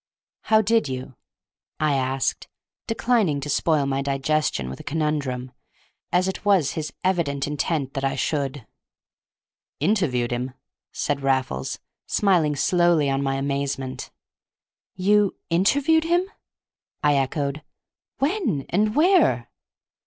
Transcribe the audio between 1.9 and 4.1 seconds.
asked, declining to spoil my